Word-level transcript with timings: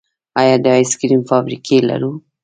آیا 0.41 0.55
د 0.63 0.65
آیس 0.75 0.91
کریم 0.99 1.21
فابریکې 1.29 1.77
لرو؟ 1.89 2.11